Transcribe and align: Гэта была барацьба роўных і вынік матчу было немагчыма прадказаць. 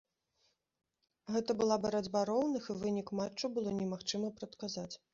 Гэта 1.35 1.51
была 1.61 1.77
барацьба 1.85 2.25
роўных 2.31 2.63
і 2.69 2.79
вынік 2.83 3.07
матчу 3.23 3.55
было 3.55 3.79
немагчыма 3.81 4.37
прадказаць. 4.43 4.93